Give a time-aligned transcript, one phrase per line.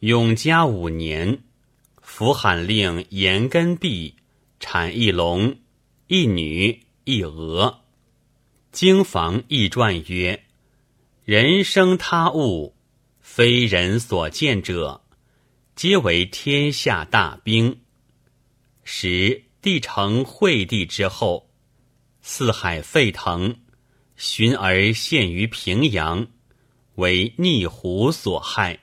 [0.00, 1.42] 永嘉五年，
[2.02, 4.14] 福罕令严根弼
[4.60, 5.58] 产一龙、
[6.06, 7.80] 一女、一鹅。
[8.70, 10.44] 经房易传曰
[11.26, 12.76] ：“人生他物，
[13.20, 15.02] 非人所见者，
[15.74, 17.80] 皆为天下大兵。
[18.84, 21.50] 时帝成惠帝之后，
[22.22, 23.56] 四海沸腾，
[24.14, 26.28] 寻而陷于平阳，
[26.94, 28.78] 为逆胡所害。”